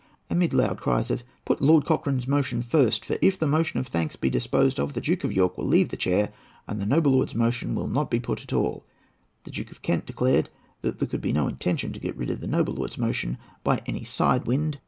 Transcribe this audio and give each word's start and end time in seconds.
Amid 0.31 0.51
loud 0.51 0.79
cries 0.81 1.11
of 1.11 1.23
"Put 1.45 1.61
Lord 1.61 1.85
Cochrane's 1.85 2.27
motion 2.27 2.63
first, 2.63 3.05
for 3.05 3.19
if 3.21 3.37
the 3.37 3.45
motion 3.45 3.79
of 3.79 3.85
thanks 3.85 4.15
be 4.15 4.31
disposed 4.31 4.79
of, 4.79 4.93
the 4.95 4.99
Duke 4.99 5.23
of 5.23 5.31
York 5.31 5.59
will 5.59 5.67
leave 5.67 5.89
the 5.89 5.95
chair, 5.95 6.33
and 6.67 6.81
the 6.81 6.87
noble 6.87 7.11
lord's 7.11 7.35
motion 7.35 7.75
will 7.75 7.85
not 7.87 8.09
be 8.09 8.19
put 8.19 8.41
at 8.41 8.51
all," 8.51 8.83
the 9.43 9.51
Duke 9.51 9.69
of 9.69 9.83
Kent 9.83 10.07
declared 10.07 10.49
that 10.81 10.97
there 10.97 11.07
could 11.07 11.21
be 11.21 11.31
no 11.31 11.47
intention 11.47 11.93
to 11.93 11.99
get 11.99 12.17
rid 12.17 12.31
of 12.31 12.41
the 12.41 12.47
noble 12.47 12.73
lord's 12.73 12.97
motion 12.97 13.37
by 13.63 13.83
any 13.85 14.03
side 14.03 14.47
wind. 14.47 14.79